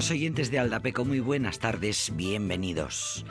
[0.00, 3.26] Queridos oyentes de Aldapeco, muy buenas tardes, bienvenidos.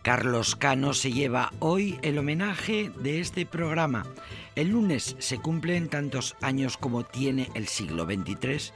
[0.00, 4.06] Carlos Cano se lleva hoy el homenaje de este programa.
[4.54, 8.72] El lunes se cumplen tantos años como tiene el siglo XXIII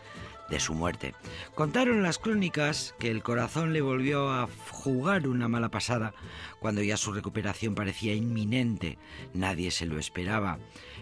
[0.50, 1.14] de su muerte.
[1.54, 6.12] Contaron las crónicas que el corazón le volvió a jugar una mala pasada
[6.60, 8.98] cuando ya su recuperación parecía inminente.
[9.32, 10.58] Nadie se lo esperaba.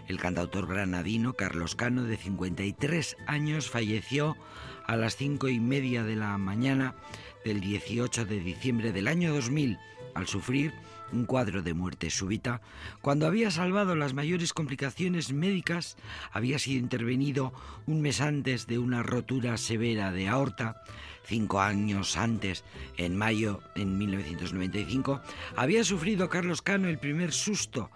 [0.07, 4.37] El cantautor granadino Carlos Cano, de 53 años, falleció
[4.87, 6.95] a las cinco y media de la mañana
[7.45, 9.77] del 18 de diciembre del año 2000
[10.15, 10.73] al sufrir
[11.11, 12.61] un cuadro de muerte súbita,
[13.01, 15.95] cuando había salvado las mayores complicaciones médicas,
[16.31, 17.53] había sido intervenido
[17.85, 20.83] un mes antes de una rotura severa de aorta,
[21.25, 22.63] cinco años antes,
[22.97, 25.21] en mayo en 1995,
[25.55, 27.89] había sufrido Carlos Cano el primer susto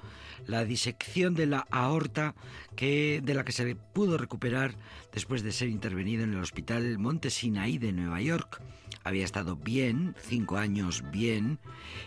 [0.47, 2.35] la disección de la aorta
[2.75, 4.75] que, de la que se pudo recuperar
[5.13, 8.61] después de ser intervenido en el Hospital Monte Sinaí de Nueva York.
[9.03, 11.59] Había estado bien, cinco años bien,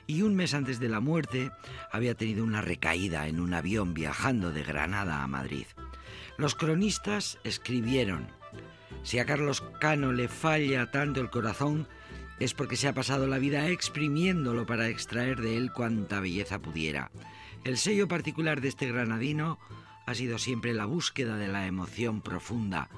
[0.07, 1.51] y un mes antes de la muerte
[1.91, 5.67] había tenido una recaída en un avión viajando de Granada a Madrid.
[6.37, 8.29] Los cronistas escribieron,
[9.03, 11.87] si a Carlos Cano le falla tanto el corazón,
[12.41, 17.11] es porque se ha pasado la vida exprimiéndolo para extraer de él cuanta belleza pudiera.
[17.65, 19.59] El sello particular de este granadino
[20.05, 22.91] ha sido siempre la búsqueda de la emoción profunda,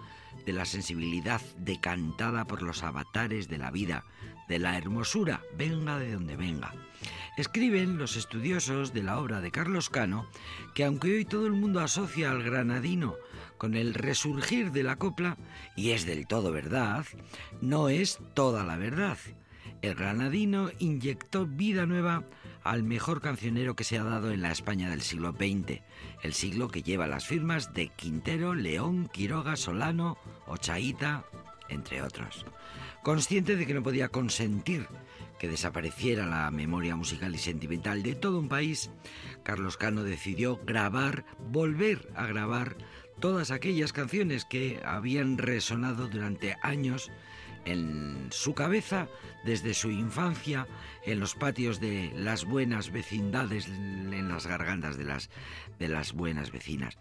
[0.44, 4.04] de la sensibilidad decantada por los avatares de la vida,
[4.48, 6.74] de la hermosura, venga de donde venga.
[7.36, 10.26] Escriben los estudiosos de la obra de Carlos Cano
[10.74, 13.14] que aunque hoy todo el mundo asocia al granadino
[13.58, 15.36] con el resurgir de la copla,
[15.76, 17.06] y es del todo verdad,
[17.60, 19.18] no es toda la verdad.
[19.80, 22.24] El granadino inyectó vida nueva
[22.66, 25.80] al mejor cancionero que se ha dado en la España del siglo XX,
[26.22, 31.24] el siglo que lleva las firmas de Quintero, León, Quiroga, Solano, Ochaíta,
[31.68, 32.44] entre otros.
[33.02, 34.88] Consciente de que no podía consentir
[35.38, 38.90] que desapareciera la memoria musical y sentimental de todo un país,
[39.42, 42.76] Carlos Cano decidió grabar, volver a grabar
[43.20, 47.10] todas aquellas canciones que habían resonado durante años
[47.64, 49.08] en su cabeza
[49.46, 50.66] desde su infancia
[51.04, 55.30] en los patios de las buenas vecindades, en las gargantas de las,
[55.78, 56.98] de las buenas vecinas.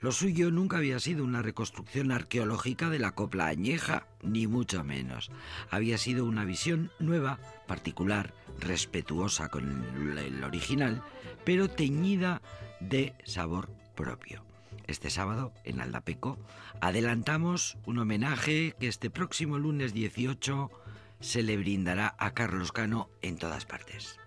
[0.00, 5.30] Lo suyo nunca había sido una reconstrucción arqueológica de la copla añeja, ni mucho menos.
[5.70, 9.84] Había sido una visión nueva, particular, respetuosa con
[10.16, 11.02] el original,
[11.44, 12.40] pero teñida
[12.80, 14.44] de sabor propio
[14.86, 16.38] este sábado en Aldapeco,
[16.80, 20.70] adelantamos un homenaje que este próximo lunes 18
[21.20, 24.18] se le brindará a Carlos Cano en todas partes.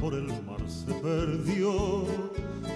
[0.00, 2.04] Por el mar se perdió,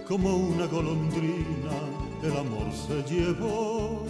[0.06, 4.04] como una golondrina el amor se llevó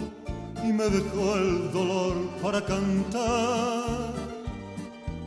[0.63, 4.13] y me dejó el dolor para cantar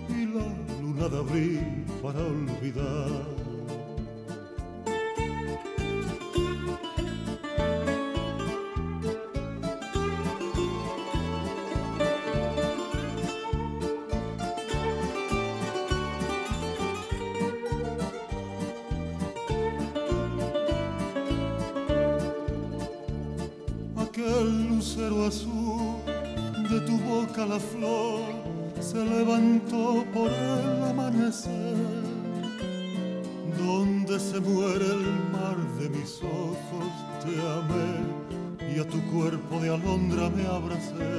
[0.09, 0.45] y la
[0.83, 3.44] luna de abril para olvidar
[36.05, 36.93] mis ojos,
[37.23, 41.15] te amé y a tu cuerpo de alondra me abracé.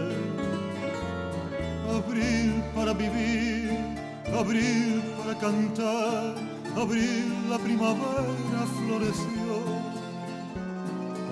[1.89, 3.79] Abril para vivir,
[4.41, 6.35] abril para cantar,
[6.77, 9.53] abril la primavera floreció,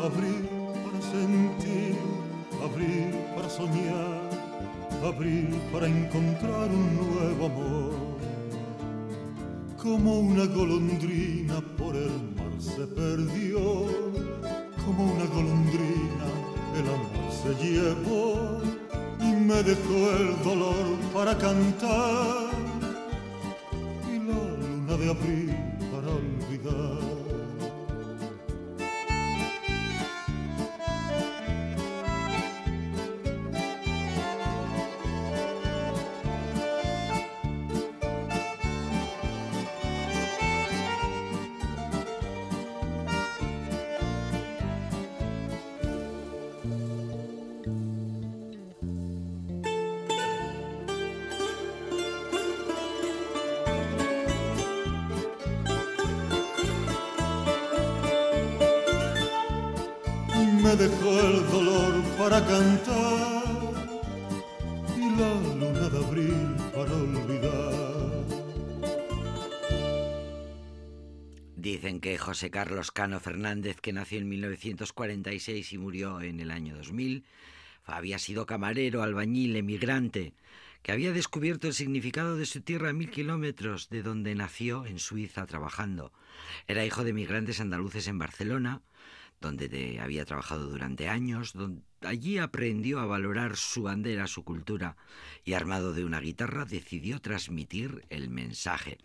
[0.04, 0.50] abril
[0.84, 1.98] para sentir,
[2.68, 4.34] abril para soñar
[5.06, 8.14] abril para encontrar un nuevo amor.
[9.78, 13.86] como una golondrina por el se perdió,
[14.86, 16.44] como una golondrina
[16.76, 18.62] el amor se llevó
[19.20, 22.50] y me dejó el dolor para cantar
[24.12, 25.56] y la luna de abril
[25.92, 27.23] para olvidar.
[60.76, 63.44] Dejó el dolor para cantar
[64.98, 67.84] y la luna de abril para olvidar.
[71.56, 76.76] Dicen que José Carlos Cano Fernández, que nació en 1946 y murió en el año
[76.76, 77.24] 2000,
[77.86, 80.34] había sido camarero, albañil, emigrante,
[80.82, 85.00] que había descubierto el significado de su tierra a mil kilómetros de donde nació, en
[85.00, 86.12] Suiza, trabajando.
[86.68, 88.82] Era hijo de migrantes andaluces en Barcelona,
[89.44, 91.54] donde había trabajado durante años,
[92.02, 94.96] allí aprendió a valorar su bandera, su cultura,
[95.44, 98.98] y armado de una guitarra decidió transmitir el mensaje.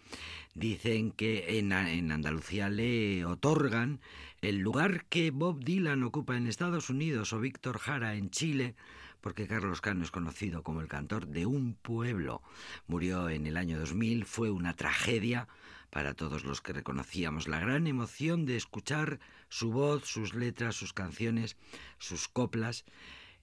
[0.54, 4.00] Dicen que en, en Andalucía le otorgan
[4.40, 8.76] el lugar que Bob Dylan ocupa en Estados Unidos o Víctor Jara en Chile,
[9.20, 12.42] porque Carlos Cano es conocido como el cantor de un pueblo.
[12.86, 15.48] Murió en el año 2000, fue una tragedia
[15.90, 20.92] para todos los que reconocíamos la gran emoción de escuchar su voz, sus letras, sus
[20.92, 21.56] canciones,
[21.98, 22.84] sus coplas.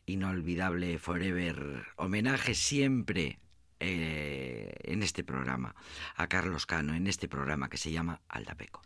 [0.08, 1.88] Inolvidable Forever.
[1.96, 3.40] Homenaje siempre
[3.80, 5.76] eh, en este programa
[6.16, 8.82] a Carlos Cano, en este programa que se llama Aldapeco.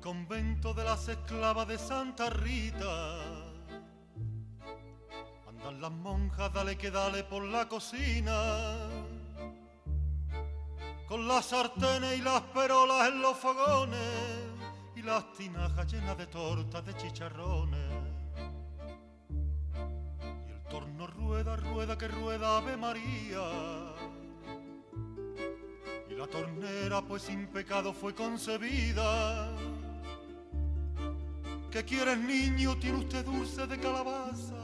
[0.00, 3.20] Convento de las esclavas de Santa Rita.
[5.48, 8.76] Andan las monjas, dale que dale por la cocina.
[11.06, 13.98] Con las sartenes y las perolas en los fogones
[14.94, 17.80] y las tinajas llenas de tortas de chicharrones.
[20.46, 23.40] Y el torno rueda, rueda que rueda Ave María.
[26.10, 29.54] Y la tornera pues sin pecado fue concebida
[31.78, 32.76] ¿Qué quieres niño?
[32.78, 34.56] Tiene usted dulce de calabaza.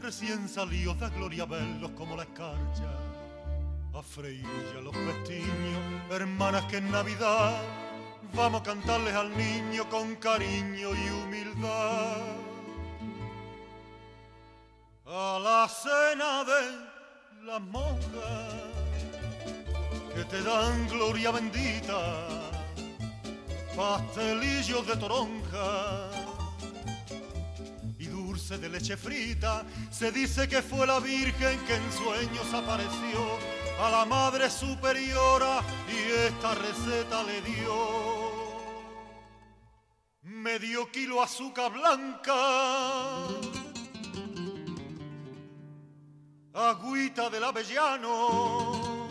[0.00, 2.90] Recién salió da gloria verlos como la escarcha.
[3.94, 7.62] A freír ya los pestiños, hermanas que en Navidad
[8.34, 12.16] vamos a cantarles al niño con cariño y humildad.
[15.06, 18.54] A la cena de las monjas
[20.16, 22.26] que te dan gloria bendita
[23.76, 26.23] pastelillos de toronja
[28.48, 29.64] de leche frita.
[29.90, 33.38] Se dice que fue la Virgen que en sueños apareció
[33.80, 35.96] a la Madre Superiora y
[36.26, 38.34] esta receta le dio.
[40.22, 42.34] Medio kilo azúcar blanca,
[46.52, 49.08] agüita del avellano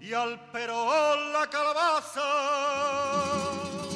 [0.00, 3.87] y al perón la calabaza.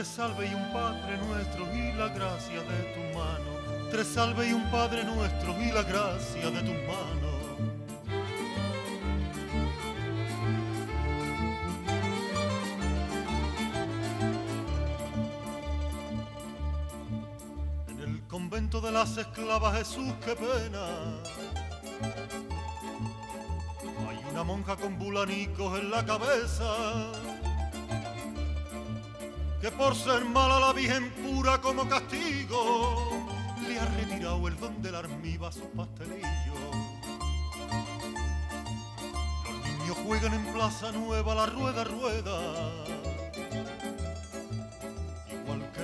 [0.00, 3.90] tres salve y un Padre nuestro y la gracia de tu mano.
[3.90, 7.30] Tres salve y un Padre nuestro y la gracia de tu mano.
[17.88, 20.86] En el convento de las esclavas Jesús, qué pena.
[24.08, 27.12] Hay una monja con bulanicos en la cabeza
[29.60, 33.26] que por ser mala la Virgen pura como castigo,
[33.66, 36.26] le ha retirado el don del armiva a sus pastelillos.
[39.44, 42.90] Los niños juegan en Plaza Nueva la rueda, rueda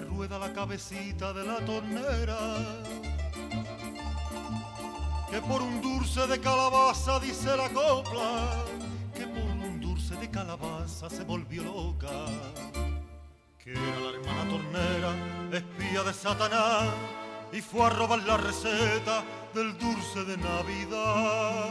[0.00, 2.38] rueda la cabecita de la tornera.
[5.30, 8.64] Que por un dulce de calabaza dice la copla,
[9.14, 12.85] que por un dulce de calabaza se volvió loca.
[13.66, 15.10] Que era la hermana tornera,
[15.50, 16.84] espía de Satanás,
[17.52, 21.64] y fue a robar la receta del dulce de Navidad.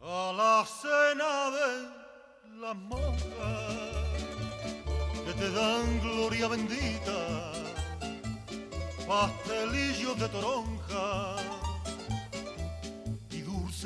[0.00, 3.76] A la cena de las monjas
[5.26, 7.52] que te dan gloria bendita,
[9.06, 11.61] pastelillos de toronja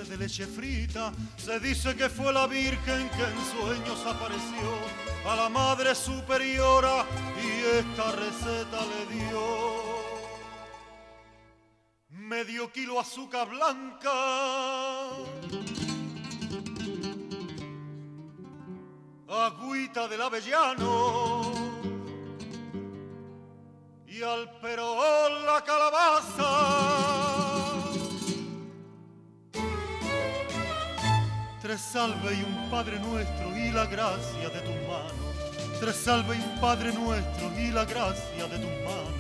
[0.05, 1.13] de leche frita.
[1.37, 4.69] Se dice que fue la Virgen que en sueños apareció
[5.27, 7.07] a la Madre Superiora
[7.43, 9.67] y esta receta le dio.
[12.11, 14.11] Medio kilo azúcar blanca
[19.29, 21.53] agüita del avellano
[24.07, 26.47] y al perón la calabaza.
[31.67, 35.81] Tres salve y un Padre nuestro y la gracia de tus manos.
[35.81, 39.17] Tres salve y un Padre nuestro y la gracia de tus manos.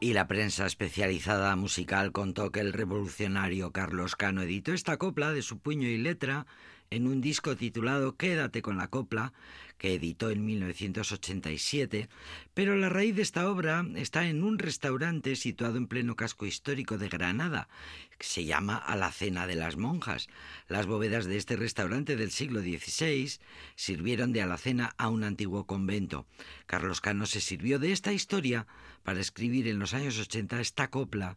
[0.00, 5.42] Y la prensa especializada musical contó que el revolucionario Carlos Cano editó esta copla de
[5.42, 6.46] su puño y letra
[6.92, 9.32] en un disco titulado Quédate con la copla,
[9.78, 12.08] que editó en 1987,
[12.54, 16.98] pero la raíz de esta obra está en un restaurante situado en pleno casco histórico
[16.98, 17.68] de Granada,
[18.16, 20.28] que se llama Alacena de las Monjas.
[20.68, 23.40] Las bóvedas de este restaurante del siglo XVI
[23.74, 26.26] sirvieron de alacena a un antiguo convento.
[26.66, 28.68] Carlos Cano se sirvió de esta historia
[29.02, 31.36] para escribir en los años 80 esta copla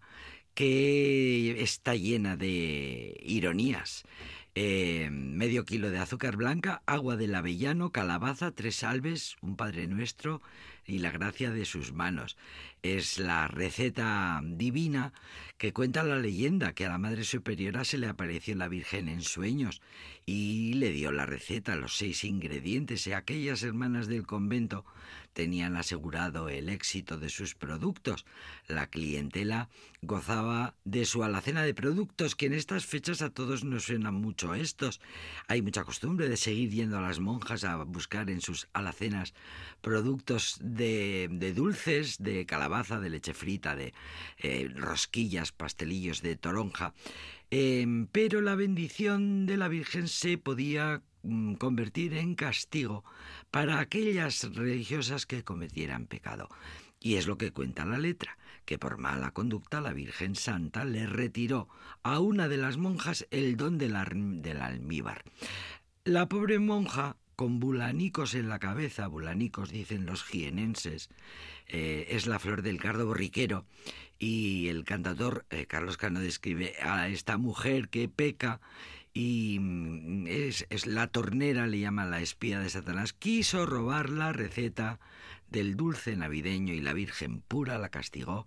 [0.54, 4.06] que está llena de ironías.
[4.58, 10.42] Eh, medio kilo de azúcar blanca, agua del avellano, calabaza, tres salves, un Padre Nuestro
[10.86, 12.38] y la gracia de sus manos.
[12.84, 15.13] Es la receta divina
[15.58, 19.22] que cuenta la leyenda que a la Madre Superiora se le apareció la Virgen en
[19.22, 19.82] sueños
[20.25, 24.86] y le dio la receta, los seis ingredientes y aquellas hermanas del convento
[25.36, 28.25] tenían asegurado el éxito de sus productos.
[28.68, 29.70] La clientela
[30.01, 34.56] gozaba de su alacena de productos, que en estas fechas a todos nos suenan mucho
[34.56, 35.01] estos.
[35.48, 39.34] Hay mucha costumbre de seguir yendo a las monjas a buscar en sus alacenas
[39.82, 43.94] productos de, dulces, de calabaza, de leche frita, de
[44.38, 46.94] eh, rosquillas, pastelillos de toronja.
[47.51, 53.03] Em, pero la bendición de la Virgen se podía mm, convertir en castigo
[53.51, 56.50] para aquellas religiosas que cometieran pecado.
[57.00, 61.05] Y es lo que cuenta la letra, que por mala conducta la Virgen Santa le
[61.05, 61.70] retiró
[62.03, 65.24] a una de las monjas el don del, almíbar.
[66.03, 71.10] La pobre monja, con bulanicos en la cabeza, bulanicos dicen los jienenses,
[71.68, 73.65] eh, es la flor del cardo borriquero,
[74.18, 78.62] y el cantador eh, Carlos Cano describe a esta mujer que peca
[79.13, 84.34] y mm, es, es, la tornera, le llama la espía de Satanás, quiso robar la
[84.34, 85.00] receta
[85.50, 88.46] del dulce navideño y la Virgen pura la castigó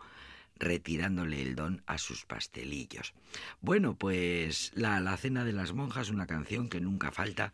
[0.59, 3.15] retirándole el don a sus pastelillos.
[3.61, 7.53] Bueno, pues la, la cena de las monjas, una canción que nunca falta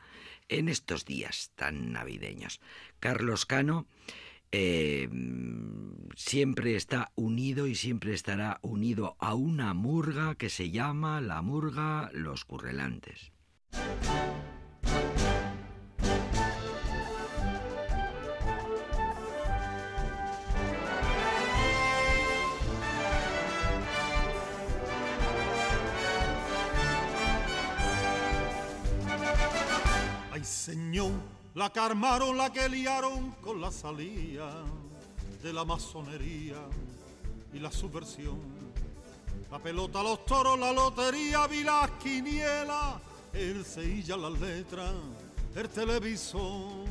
[0.49, 2.61] en estos días tan navideños.
[3.01, 3.87] Carlos Cano
[4.53, 5.09] eh,
[6.15, 12.11] siempre está unido y siempre estará unido a una murga que se llama la murga
[12.13, 13.33] Los Currelantes.
[31.55, 34.53] La que armaron, la que liaron con la salida
[35.43, 36.57] de la masonería
[37.53, 38.41] y la subversión.
[39.51, 42.97] La pelota, los toros, la lotería, vi las quinielas,
[43.33, 44.93] el seilla, las letras,
[45.55, 46.85] el televisor.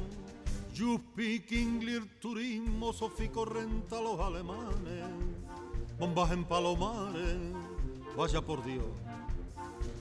[0.74, 5.04] You speak turismo, Sofico renta los alemanes,
[6.00, 7.38] bombas en palomares,
[8.18, 8.86] vaya por Dios.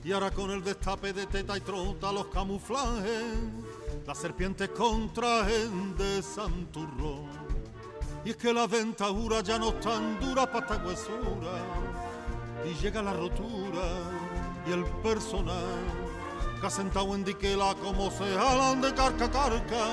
[0.03, 3.35] Y ahora con el destape de teta y trota, los camuflajes
[4.05, 7.29] la serpiente contraen de santurrón.
[8.25, 11.53] Y es que la dentadura ya no tan dura para esta huesura.
[12.65, 13.83] Y llega la rotura
[14.65, 16.03] y el personal
[16.59, 19.85] que ha sentado en diquela como se jalan de carca carca.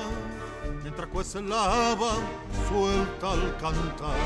[0.82, 2.12] Mientras cuece la lava
[2.68, 4.16] suelta al cantar.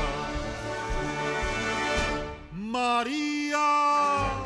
[2.51, 4.44] María.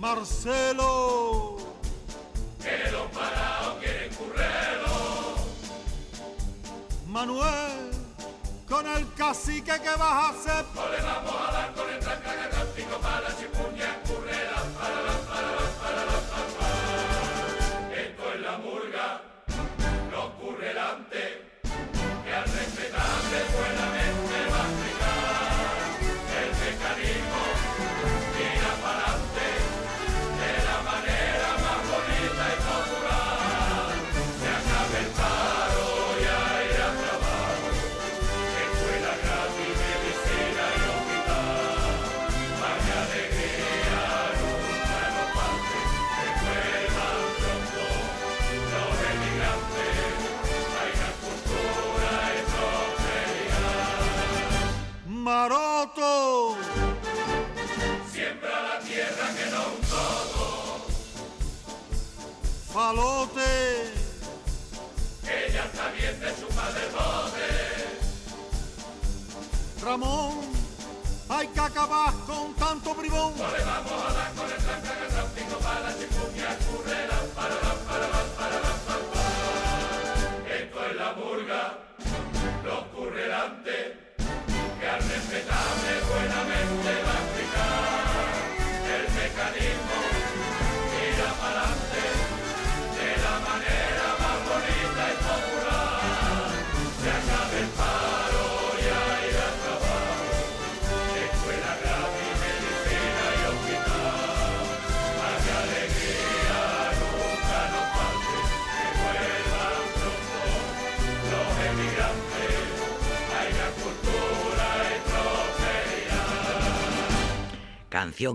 [0.00, 1.58] Marcelo.
[2.58, 5.36] Que los parados quieren currero.
[7.06, 7.90] Manuel.
[8.66, 10.64] Con el cacique que vas a hacer.
[10.74, 11.74] No le vamos a dar
[62.80, 63.92] Falote.
[65.22, 67.48] Que ya está bien de su padre bote.
[69.84, 70.40] Ramón.
[71.28, 73.34] Hay que acabar con tanto bribón.
[73.36, 77.18] No le vamos a dar con el cántico para la chipuña currera.
[77.36, 78.29] Para la, para la,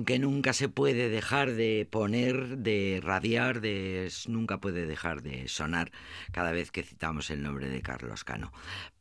[0.05, 5.91] Que nunca se puede dejar de poner, de radiar, de nunca puede dejar de sonar
[6.31, 8.51] cada vez que citamos el nombre de Carlos Cano.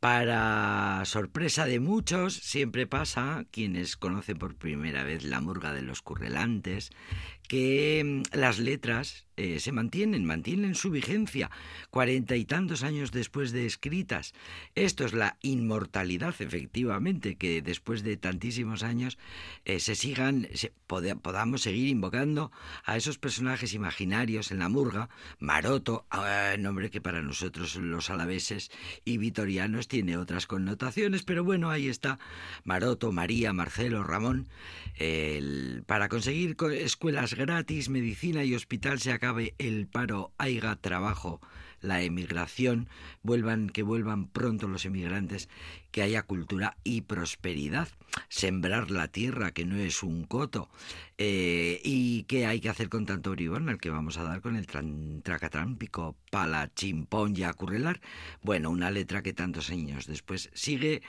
[0.01, 6.03] Para sorpresa de muchos, siempre pasa, quienes conocen por primera vez la murga de los
[6.03, 6.91] currelantes,
[7.55, 11.51] que mm, las letras eh, se mantienen, mantienen su vigencia
[11.91, 14.33] cuarenta y tantos años después de escritas.
[14.77, 19.19] Esto es la inmortalidad, efectivamente, que después de tantísimos años
[19.65, 22.53] eh, se sigan, se, pod podamos seguir invocando
[22.85, 25.09] a esos personajes imaginarios en la murga.
[25.41, 28.71] Maroto, eh, nombre que para nosotros los alaveses
[29.05, 32.21] y vitorianos tiene otras connotaciones, pero bueno, ahí está
[32.63, 34.47] Maroto, María, Marcelo, Ramón.
[35.87, 41.43] Para conseguir escuelas gratis, medicina y hospital se acabe el paro, haiga trabajo,
[41.83, 42.89] la emigración,
[43.23, 45.51] vuelvan, que vuelvan pronto los emigrantes,
[45.91, 47.89] que haya cultura y prosperidad,
[48.31, 50.71] sembrar la tierra, que no es un coto,
[51.19, 54.57] eh, y qué hay que hacer con tanto bribón al que vamos a dar con
[54.57, 54.67] el
[55.23, 58.01] tracatrámpico, pala, chimpón y acurrelar.
[58.41, 61.03] Bueno, una letra que tantos años después sigue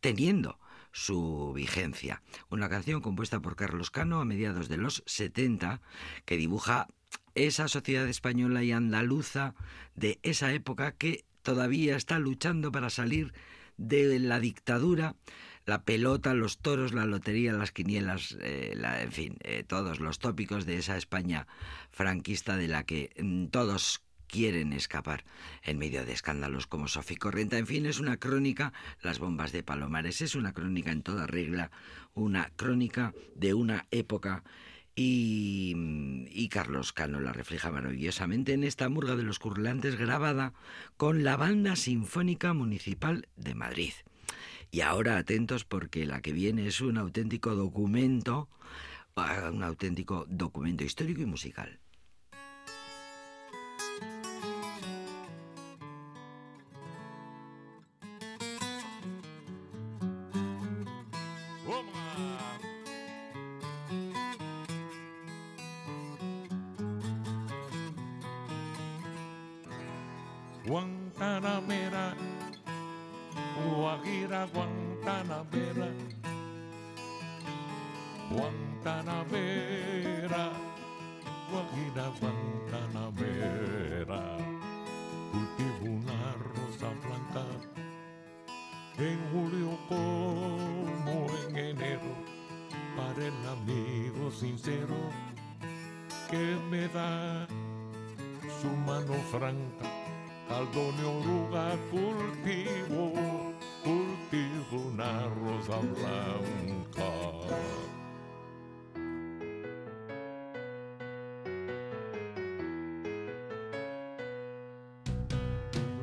[0.00, 0.58] teniendo
[0.98, 2.22] su vigencia.
[2.50, 5.80] Una canción compuesta por Carlos Cano a mediados de los 70
[6.24, 6.88] que dibuja
[7.34, 9.54] esa sociedad española y andaluza
[9.94, 13.32] de esa época que todavía está luchando para salir
[13.76, 15.14] de la dictadura,
[15.64, 20.18] la pelota, los toros, la lotería, las quinielas, eh, la, en fin, eh, todos los
[20.18, 21.46] tópicos de esa España
[21.92, 25.24] franquista de la que mm, todos quieren escapar
[25.62, 27.58] en medio de escándalos como Sofi Correnta.
[27.58, 31.70] En fin, es una crónica, las bombas de Palomares, es una crónica en toda regla,
[32.14, 34.44] una crónica de una época
[34.94, 35.74] y,
[36.30, 40.54] y, Carlos Cano la refleja maravillosamente en esta murga de los curlantes grabada
[40.96, 43.92] con la Banda Sinfónica Municipal de Madrid.
[44.70, 48.48] Y ahora atentos porque la que viene es un auténtico documento,
[49.52, 51.78] un auténtico documento histórico y musical.
[74.38, 75.90] Guajira, Guantanamera,
[78.30, 80.44] Guantanamera.
[81.50, 84.22] Guajira Guantanamera.
[85.32, 86.20] Cultivo una
[86.54, 87.44] rosa blanca
[88.98, 91.16] en julio como
[91.48, 92.12] en enero
[92.96, 94.98] para el amigo sincero
[96.30, 97.46] que me da
[98.60, 99.88] su mano franca.
[100.48, 103.47] Caldón oruga cultivo, cultivo
[104.72, 107.10] una rosa blanca.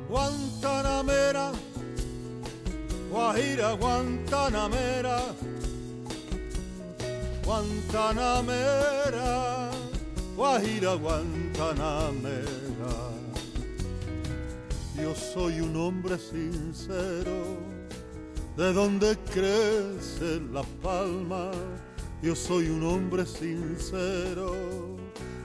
[0.08, 1.52] Guantanamera,
[3.10, 5.20] Guajira Guantanamera,
[7.44, 9.70] Guantanamera,
[10.36, 12.46] Guajira Guantanamera.
[14.96, 17.58] Yo soy un hombre sincero,
[18.56, 21.50] de donde crece la palma.
[22.22, 24.54] Yo soy un hombre sincero,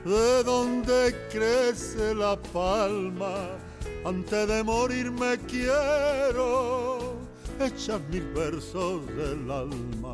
[0.06, 3.58] de donde crece la palma
[4.04, 7.14] antes de morir me quiero
[7.60, 10.11] echar mil versos del alma.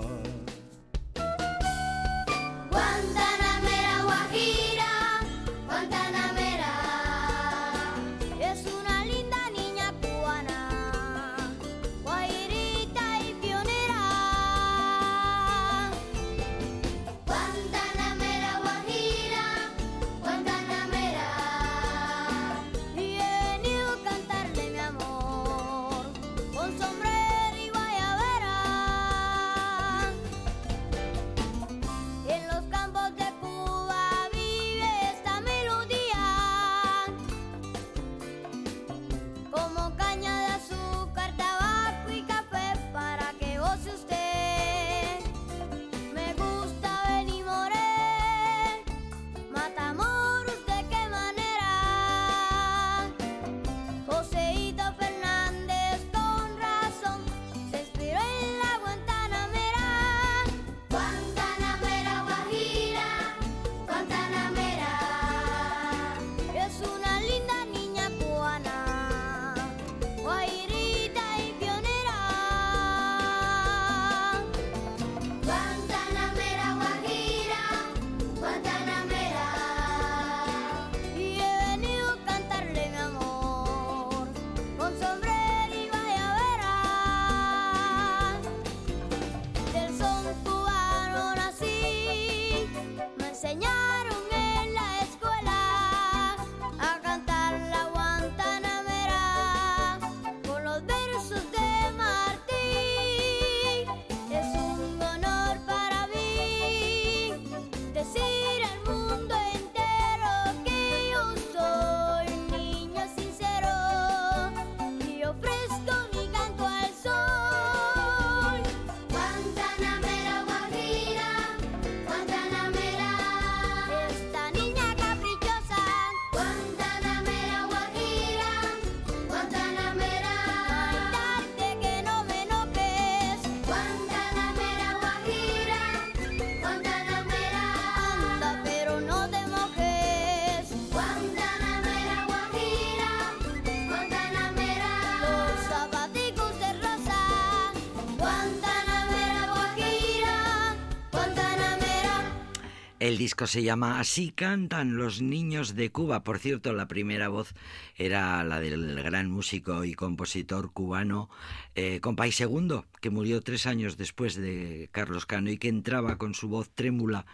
[153.08, 156.26] El disco se llama Así cantan los niños de Cuba.
[156.26, 157.54] Por cierto, la primera voz
[157.96, 161.30] era la del gran músico y compositor cubano
[161.76, 166.34] eh, Compay Segundo, que murió tres años después de Carlos Cano y que entraba con
[166.34, 167.26] su voz trémula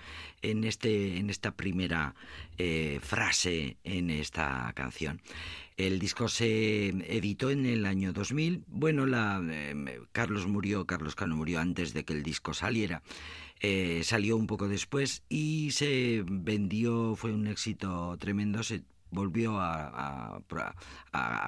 [0.44, 2.14] en, este, en esta primera
[2.60, 5.22] eh, frase en esta canción.
[5.76, 8.64] El disco se editó en el año 2000.
[8.68, 13.02] Bueno, la, eh, Carlos murió, Carlos Cano murió antes de que el disco saliera.
[13.66, 20.42] Eh, salió un poco después y se vendió, fue un éxito tremendo, se volvió a,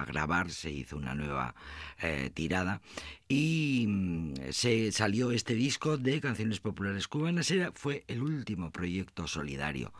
[0.06, 1.54] grabar, se hizo una nueva
[2.00, 2.80] eh, tirada
[3.28, 7.50] y mm, se salió este disco de canciones populares cubanas.
[7.50, 9.92] Era, fue el último proyecto solidario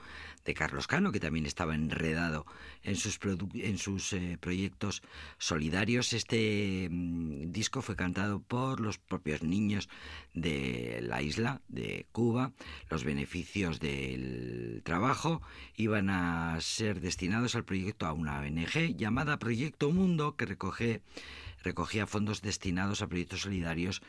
[0.47, 2.47] de Carlos Cano, que también estaba enredado
[2.83, 3.19] en sus,
[3.55, 5.03] en sus eh, proyectos
[5.39, 6.13] solidarios.
[6.13, 9.89] Este mm, disco fue cantado por los propios niños
[10.33, 12.53] de la isla, de Cuba.
[12.89, 15.43] Los beneficios del trabajo
[15.77, 21.03] iban a ser destinados al proyecto a una ONG llamada Proyecto Mundo, que recoge
[21.63, 24.01] recogía fondos destinados a proyectos solidarios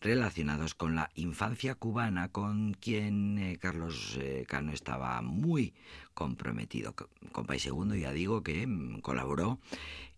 [0.00, 5.74] relacionados con la infancia cubana, con quien eh, Carlos eh, Cano estaba muy
[6.14, 6.94] comprometido.
[7.32, 9.58] Con País Segundo ya digo que mm, colaboró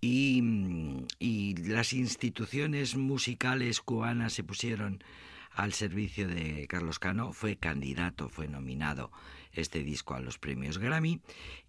[0.03, 5.03] mm, y las instituciones musicales cubanas se pusieron
[5.53, 9.11] al servicio de Carlos Cano, fue candidato, fue nominado
[9.61, 11.21] este disco a los premios Grammy.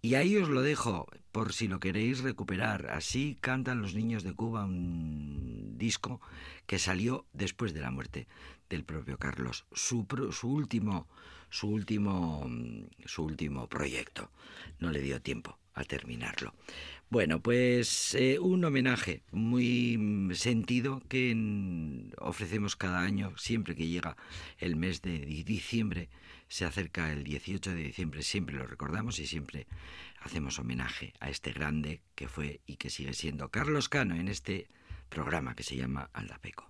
[0.02, 2.86] Y ahí os lo dejo por si lo queréis recuperar.
[2.90, 6.20] Así cantan los niños de Cuba un disco
[6.66, 8.26] que salió después de la muerte
[8.68, 11.08] del propio Carlos, su, su último
[11.50, 12.48] su último
[13.04, 14.30] su último proyecto.
[14.78, 16.54] No le dio tiempo a terminarlo.
[17.08, 21.36] Bueno, pues eh, un homenaje muy sentido que
[22.18, 24.16] ofrecemos cada año, siempre que llega
[24.58, 26.08] el mes de diciembre,
[26.50, 29.68] se acerca el 18 de diciembre, siempre lo recordamos y siempre
[30.20, 34.68] hacemos homenaje a este grande que fue y que sigue siendo Carlos Cano en este
[35.08, 36.68] programa que se llama Aldapeco.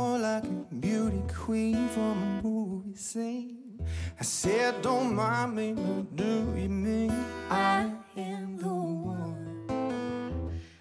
[0.00, 3.78] More like a beauty queen from a movie scene.
[4.18, 7.12] I said, Don't mind me, but do you mean
[7.50, 8.78] I am the
[9.16, 9.46] one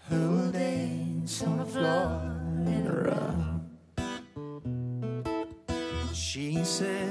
[0.08, 2.08] who dance on the floor
[2.74, 3.62] and a?
[6.14, 7.09] She said,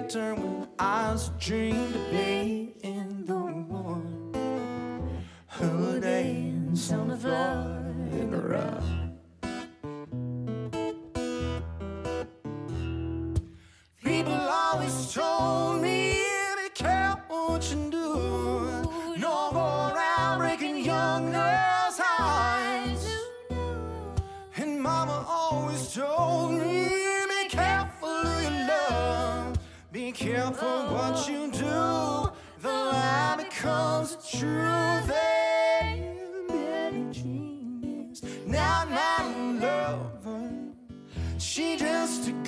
[0.00, 1.94] lantern with eyes dreamed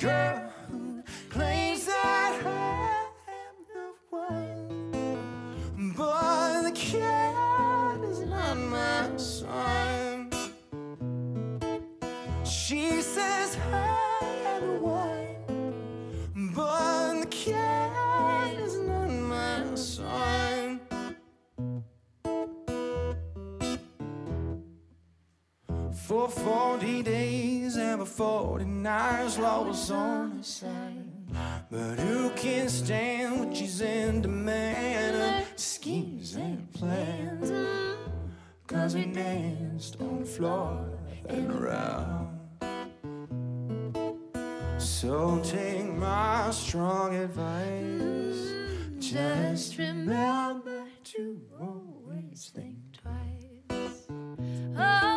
[0.03, 0.42] drug
[26.07, 31.05] For 40 days and for 40 nights, law was on her side.
[31.71, 37.53] But who can stand when she's in demand of schemes and plans?
[38.67, 40.85] Cause we danced on the floor
[41.29, 42.37] and around.
[44.77, 48.51] So take my strong advice.
[48.99, 54.07] Just remember to always think twice.
[54.77, 55.12] Oh,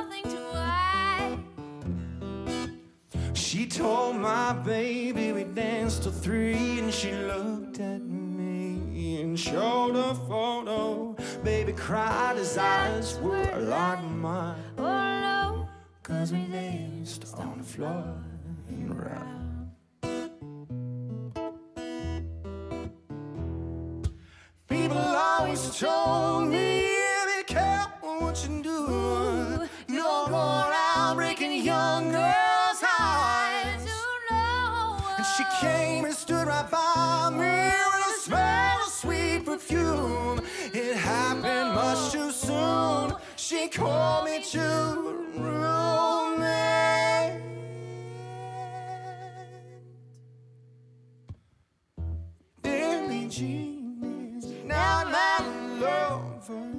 [3.46, 9.94] She told my baby we danced till three, and she looked at me and showed
[9.94, 11.14] a photo.
[11.44, 14.60] Baby cried, his eyes were like mine.
[14.76, 15.68] Oh, no.
[16.02, 18.20] Cause we danced on the floor
[18.68, 19.70] and around.
[24.66, 26.80] People always told me,
[27.28, 28.76] be careful what you do.
[31.66, 32.35] young girl's eyes.
[39.56, 40.40] Perfume.
[40.74, 43.14] It happened much too soon.
[43.36, 47.42] She called me to romance.
[52.62, 55.04] Billie Jean is my
[55.80, 56.72] lover.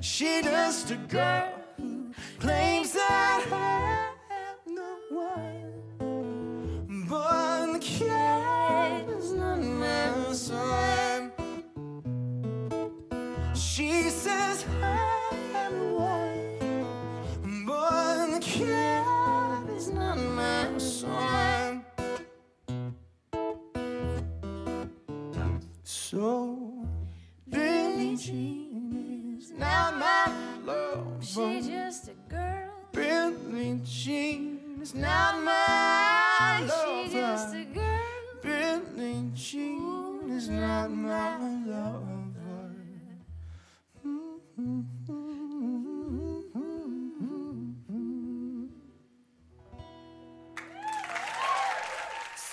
[0.00, 5.67] She just a girl who claims that I am the one.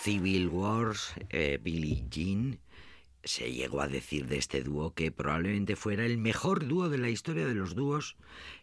[0.06, 2.60] Civil Wars, eh, Billie Jean,
[3.24, 7.10] se llegó a decir de este dúo que probablemente fuera el mejor dúo de la
[7.10, 8.16] historia de los dúos,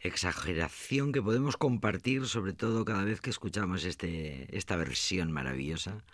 [0.03, 6.05] exageración que podemos compartir sobre todo cada vez que escuchamos este, esta versión maravillosa,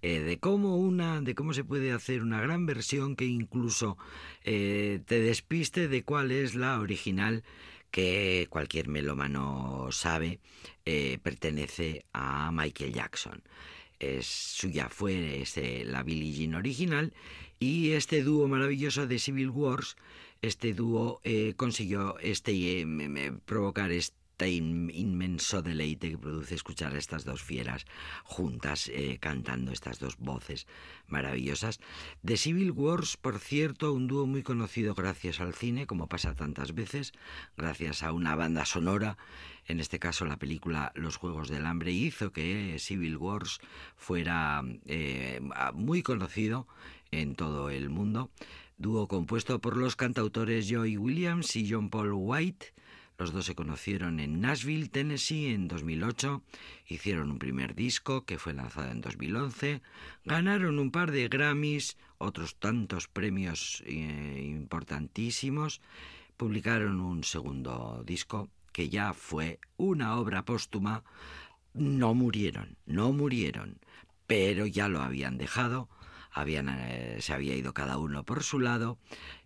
[0.00, 3.98] eh, de cómo una, de cómo se puede hacer una gran versión que incluso
[4.44, 7.42] eh, te despiste de cuál es la original
[7.90, 10.38] que cualquier melómano sabe
[10.84, 13.42] eh, pertenece a Michael Jackson
[14.00, 17.12] es suya fue este, la Billie Jean original
[17.58, 19.96] y este dúo maravilloso de Civil Wars,
[20.42, 26.98] este dúo eh, consiguió este, eh, provocar este in- inmenso deleite que produce escuchar a
[26.98, 27.86] estas dos fieras
[28.24, 30.66] juntas eh, cantando estas dos voces
[31.08, 31.80] maravillosas.
[32.24, 36.74] The Civil Wars, por cierto, un dúo muy conocido gracias al cine, como pasa tantas
[36.74, 37.12] veces,
[37.56, 39.16] gracias a una banda sonora
[39.66, 43.58] en este caso la película Los Juegos del Hambre hizo que Civil Wars
[43.96, 45.40] fuera eh,
[45.74, 46.66] muy conocido
[47.10, 48.30] en todo el mundo.
[48.78, 52.72] Dúo compuesto por los cantautores Joey Williams y John Paul White.
[53.18, 56.40] Los dos se conocieron en Nashville, Tennessee, en 2008.
[56.86, 59.82] Hicieron un primer disco que fue lanzado en 2011.
[60.24, 65.80] Ganaron un par de Grammys, otros tantos premios eh, importantísimos.
[66.36, 71.02] Publicaron un segundo disco que ya fue una obra póstuma.
[71.74, 73.80] No murieron, no murieron,
[74.28, 75.88] pero ya lo habían dejado
[76.40, 78.98] habían, eh, se había ido cada uno por su lado,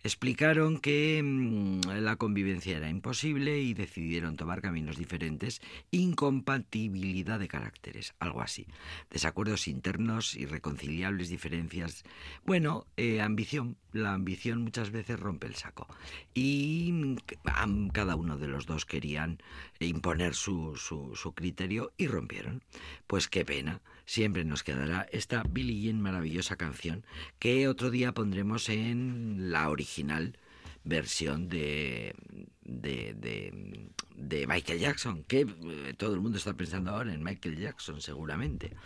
[0.02, 8.14] explicaron que mm, la convivencia era imposible y decidieron tomar caminos diferentes, incompatibilidad de caracteres,
[8.18, 8.66] algo así,
[9.10, 12.04] desacuerdos internos, irreconciliables diferencias,
[12.44, 15.86] bueno, eh, ambición, la ambición muchas veces rompe el saco.
[16.34, 19.38] Y mm, cada uno de los dos querían
[19.80, 22.62] imponer su, su criterio y rompieron.
[23.06, 23.80] Pues qué pena,
[24.12, 27.02] siempre nos quedará esta Billie Jean maravillosa canción
[27.38, 30.36] que otro día pondremos en la original
[30.84, 32.14] versión de,
[32.62, 37.56] de, de, de Michael Jackson, que eh, todo el mundo está pensando ahora en Michael
[37.56, 38.76] Jackson seguramente.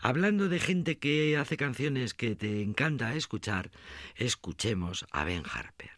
[0.00, 3.70] Hablando de gente que hace canciones que te encanta escuchar,
[4.16, 5.90] escuchemos a Ben Harper.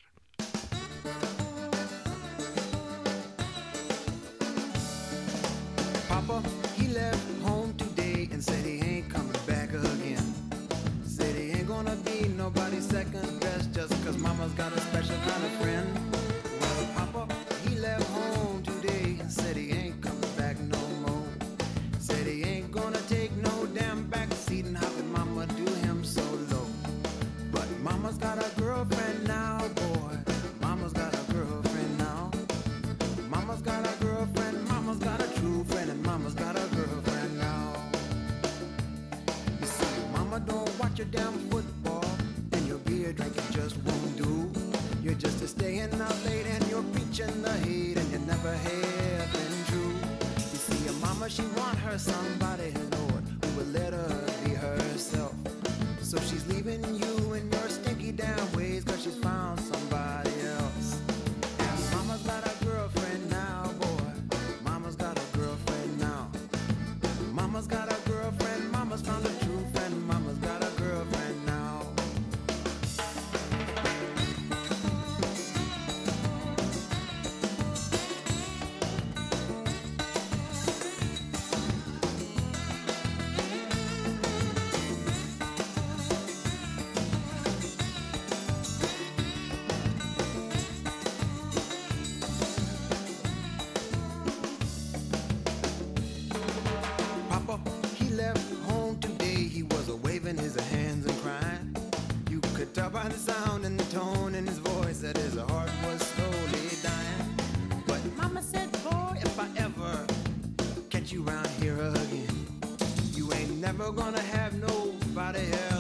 [12.95, 13.44] Second
[113.65, 115.74] never gonna have nobody else,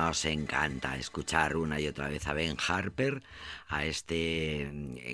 [0.00, 3.22] Nos encanta escuchar una y otra vez a Ben Harper,
[3.68, 4.62] a este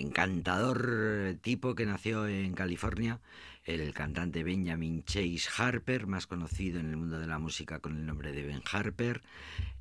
[0.01, 3.19] encantador tipo que nació en California,
[3.65, 8.07] el cantante Benjamin Chase Harper, más conocido en el mundo de la música con el
[8.07, 9.23] nombre de Ben Harper,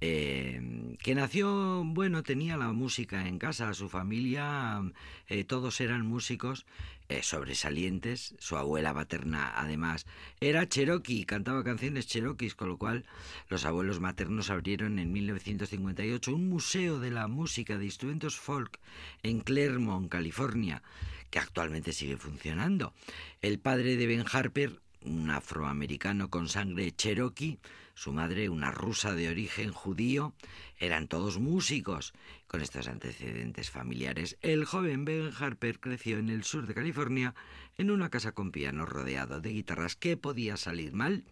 [0.02, 4.82] eh, que nació, bueno, tenía la música en casa, su familia,
[5.28, 6.66] eh, todos eran músicos
[7.08, 10.06] eh, sobresalientes, su abuela materna además
[10.40, 13.06] era cherokee, cantaba canciones cherokees, con lo cual
[13.48, 18.80] los abuelos maternos abrieron en 1958 un museo de la música de instrumentos folk
[19.24, 20.82] en Claremont, California,
[21.30, 22.94] que actualmente sigue funcionando.
[23.42, 27.60] El padre de Ben Harper, un afroamericano con sangre cherokee,
[27.94, 30.34] su madre, una rusa de origen judío,
[30.78, 32.14] eran todos músicos.
[32.48, 37.36] Con estos antecedentes familiares, el joven Ben Harper creció en el sur de California
[37.78, 39.96] en una casa con piano rodeado de guitarras.
[39.96, 41.26] ¿Qué podía salir mal?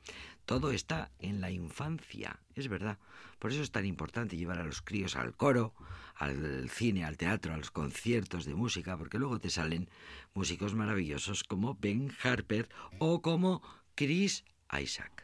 [0.45, 2.97] Todo está en la infancia, es verdad.
[3.39, 5.73] Por eso es tan importante llevar a los críos al coro,
[6.15, 9.89] al cine, al teatro, a los conciertos de música, porque luego te salen
[10.33, 12.69] músicos maravillosos como Ben Harper
[12.99, 13.61] o como
[13.95, 14.43] Chris
[14.81, 15.22] Isaac.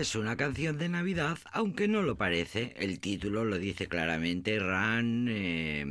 [0.00, 2.72] Es una canción de Navidad, aunque no lo parece.
[2.78, 5.84] El título lo dice claramente Ran eh,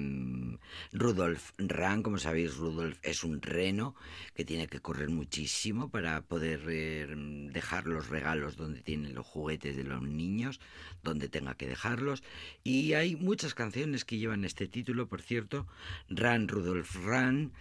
[0.91, 1.51] Rudolf.
[1.59, 3.93] Ran, como sabéis, Rudolf es un reno
[4.33, 7.05] que tiene que correr muchísimo para poder eh,
[7.53, 10.59] dejar los regalos donde tienen los juguetes de los niños,
[11.03, 12.23] donde tenga que dejarlos.
[12.63, 15.67] Y hay muchas canciones que llevan este título, por cierto.
[16.09, 17.51] Ran, Rudolf, Ran.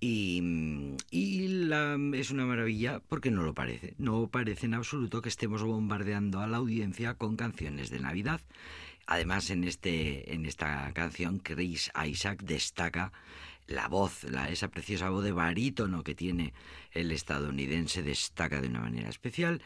[0.00, 3.94] Y, mm, es una maravilla porque no lo parece.
[3.98, 8.40] No parece en absoluto que estemos bombardeando a la audiencia con canciones de Navidad.
[9.06, 13.12] Además, en, este, en esta canción, Chris Isaac destaca
[13.66, 16.52] la voz, la, esa preciosa voz de barítono que tiene
[16.92, 19.62] el estadounidense, destaca de una manera especial.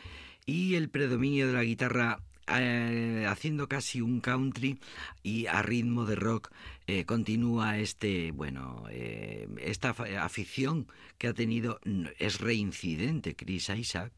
[0.46, 4.78] Y el predominio de la guitarra eh, haciendo casi un country
[5.22, 6.50] y a ritmo de rock
[6.86, 9.90] eh, continúa este bueno eh, esta
[10.20, 10.88] afición
[11.18, 11.78] que ha tenido
[12.18, 14.12] es reincidente Chris Isaac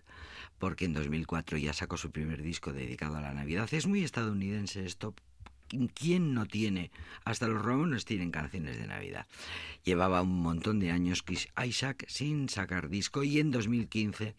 [0.59, 4.87] porque en 2004 ya sacó su primer disco dedicado a la Navidad es muy estadounidense
[4.87, 5.15] esto
[5.95, 6.91] ¿Quién no tiene?
[7.25, 9.27] Hasta los Ramones tienen canciones de Navidad.
[9.83, 14.35] Llevaba un montón de años Chris Isaac sin sacar disco y en 2015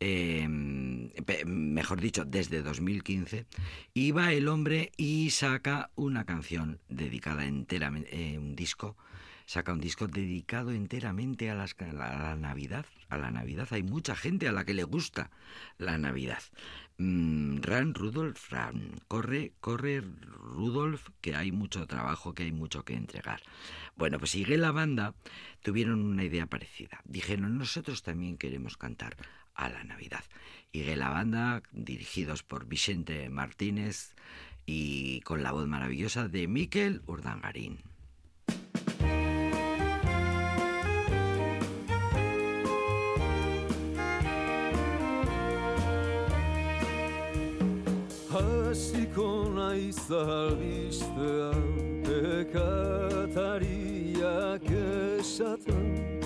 [0.00, 3.46] pe- mejor dicho, desde 2015,
[3.94, 8.96] iba el hombre y saca una canción dedicada enteramente, eh, un disco,
[9.46, 12.86] saca un disco dedicado enteramente a, las la Navidad.
[13.08, 15.30] A la Navidad hay mucha gente a la que le gusta
[15.78, 16.42] la Navidad.
[16.98, 22.94] Mm, Ran Rudolf Ran, corre, corre Rudolf, que hay mucho trabajo, que hay mucho que
[22.94, 23.40] entregar.
[23.96, 25.14] Bueno, pues sigue la banda,
[25.62, 27.00] tuvieron una idea parecida.
[27.04, 29.16] Dijeron, nosotros también queremos cantar
[29.60, 30.24] a la Navidad.
[30.72, 34.14] Y la banda, dirigidos por Vicente Martínez
[34.66, 37.78] y con la voz maravillosa de Miquel Urdangarín.
[48.30, 51.50] Hasiko naiz albistea
[52.06, 53.50] Bekatariak
[55.18, 56.20] esaten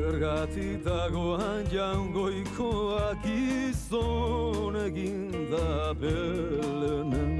[0.00, 7.36] Zergati dagoan jaungoikoa gizon egin da belenen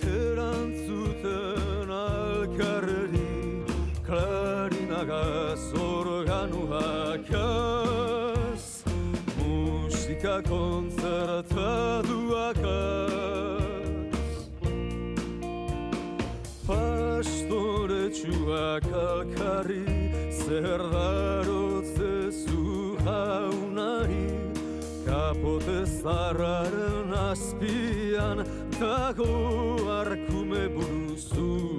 [0.00, 3.60] Erantzuten alkarreri
[4.06, 8.64] klarinagaz organuak az
[9.36, 14.48] Musika kontzertatuak az
[16.66, 19.84] Pastore txuak alkarri
[20.44, 21.63] zer daro
[23.34, 24.26] jaunari
[25.06, 28.38] Kapote zarraren azpian
[28.78, 29.32] Dago
[30.00, 31.73] arkume buruzuribi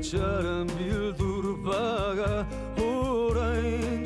[0.00, 2.46] Kaçarım bir dur bana
[2.84, 4.04] Orayn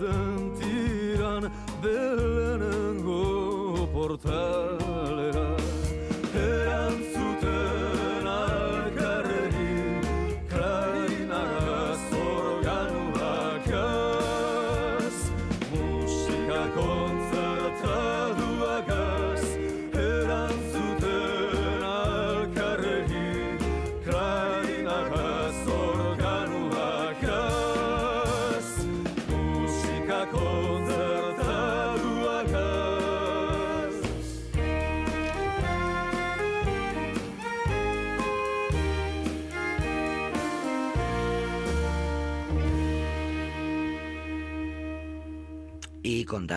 [0.00, 1.42] zentiran,
[1.82, 1.98] de
[2.34, 5.59] lehenengo portalera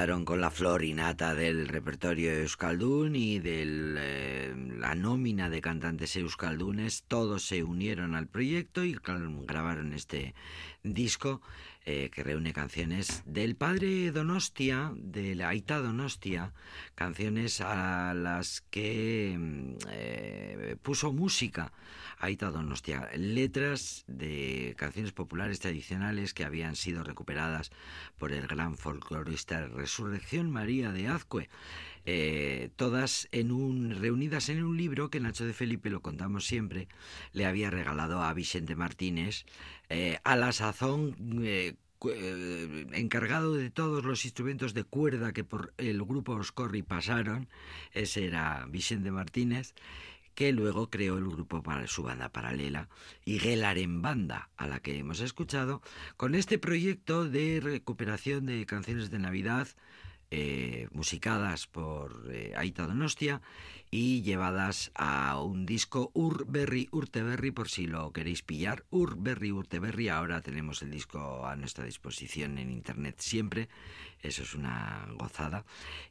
[0.04, 7.06] Con la flor y nata del repertorio Euskaldun y de la nómina de cantantes euskaldunes.
[7.08, 10.36] Todos se unieron al proyecto y grabaron este
[10.84, 11.42] disco
[11.86, 16.54] eh, que reúne canciones del padre Donostia, de la Aita Donostia,
[16.96, 21.74] canciones a las que mm, eh, puso música
[22.20, 27.70] Aita Donostia, letras de canciones populares tradicionales que habían sido recuperadas
[28.18, 31.50] por el gran folclorista Resurrección María de Azcue.
[32.06, 36.90] Eh, todas en un, reunidas en un libro que Nacho de Felipe, lo contamos siempre,
[37.32, 39.46] le había regalado a Vicente Martínez,
[39.96, 41.76] eh, a la sazón eh,
[42.10, 47.48] eh, encargado de todos los instrumentos de cuerda que por el grupo Oscorri pasaron,
[47.92, 49.76] ese era Vicente Martínez,
[50.34, 52.90] que luego creó el grupo para su banda paralela,
[53.24, 55.84] en Banda, a la que hemos escuchado,
[56.18, 59.68] con este proyecto de recuperación de canciones de Navidad
[60.92, 62.28] musicadas por
[62.58, 63.44] Aita Donostia
[63.96, 68.86] y llevadas a un disco Urberri Urteberri por si lo queréis pillar.
[68.90, 73.70] Urberri Urteberri, ahora tenemos el disco a nuestra disposición en internet siempre,
[74.24, 75.64] eso es una gozada.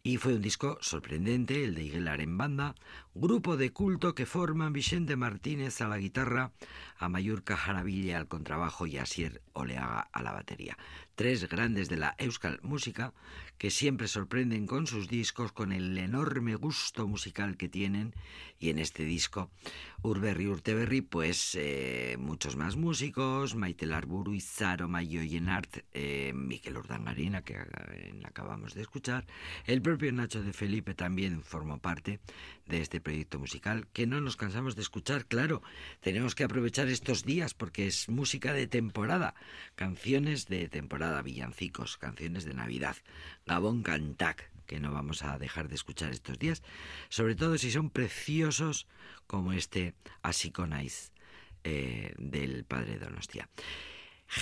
[0.05, 2.76] Y fue un disco sorprendente, el de Iguelar en banda,
[3.14, 6.53] grupo de culto que forman Vicente Martínez a la guitarra,
[6.99, 10.78] a Mayurca Jaravilla al contrabajo y Asier Oleaga a la batería.
[11.16, 13.12] Tres grandes de la Euskal Música
[13.59, 18.14] que siempre sorprenden con sus discos, con el enorme gusto musical que tienen.
[18.60, 19.50] Y en este disco,
[20.02, 27.42] Urberri Urteberri, pues eh, muchos más músicos, Maite Larburu, Izaro, Mayo Yenart, eh, Miquel Urdangarina,
[27.42, 27.56] que
[28.24, 29.26] acabamos de escuchar.
[29.66, 32.20] El propio Nacho de Felipe también formó parte
[32.66, 35.60] de este proyecto musical, que no nos cansamos de escuchar, claro,
[36.00, 39.34] tenemos que aprovechar estos días porque es música de temporada,
[39.74, 42.96] canciones de temporada, villancicos, canciones de Navidad,
[43.44, 46.62] Gabón Cantac, que no vamos a dejar de escuchar estos días,
[47.10, 48.86] sobre todo si son preciosos
[49.26, 51.12] como este Asiconais
[51.62, 53.50] eh, del padre Donostia.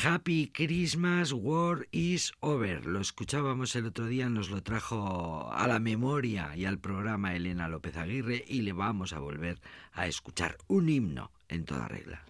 [0.05, 2.87] Happy Christmas, War is Over.
[2.87, 7.69] Lo escuchábamos el otro día, nos lo trajo a la memoria y al programa Elena
[7.69, 9.61] López Aguirre y le vamos a volver
[9.91, 12.25] a escuchar un himno en toda regla.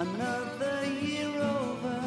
[0.00, 2.00] Another year over.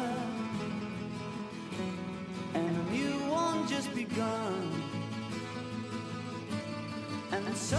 [2.54, 4.82] And a new one just begun.
[7.32, 7.76] And so